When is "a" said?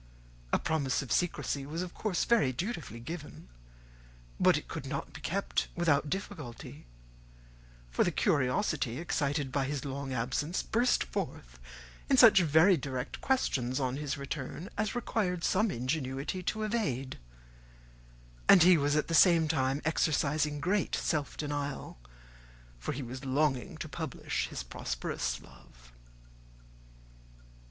0.51-0.57